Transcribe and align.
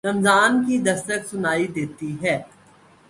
رمضان 0.05 0.53
کی 0.65 0.77
دستک 0.77 1.27
سنائی 1.31 1.67
دیتی 1.67 2.15
ہے۔ 2.23 2.37